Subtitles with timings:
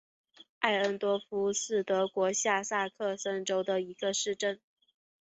[0.57, 4.59] 艾恩多夫是德国下萨克森州的一个市镇。